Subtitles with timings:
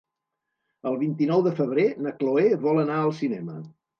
[0.91, 3.59] El vint-i-nou de febrer na Cloè vol anar al cinema.